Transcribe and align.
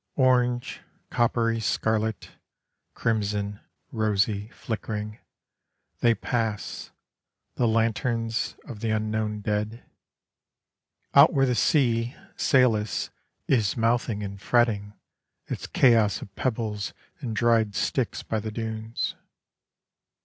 Orange, 0.15 0.81
coppery, 1.11 1.59
scarlet, 1.59 2.31
Crimson, 2.95 3.59
rosy, 3.91 4.47
flickering, 4.47 5.19
They 5.99 6.15
pass, 6.15 6.89
the 7.53 7.67
lanterns 7.67 8.55
Of 8.65 8.79
the 8.79 8.89
unknown 8.89 9.41
dead. 9.41 9.83
Out 11.13 11.33
where 11.33 11.45
the 11.45 11.53
sea, 11.53 12.15
sailless, 12.35 13.11
Is 13.47 13.77
mouthing 13.77 14.23
and 14.23 14.41
fretting 14.41 14.93
Its 15.45 15.67
chaos 15.67 16.19
of 16.23 16.33
pebbles 16.35 16.95
and 17.19 17.35
dried 17.35 17.75
sticks 17.75 18.23
by 18.23 18.39
the 18.39 18.49
dunes. 18.49 19.13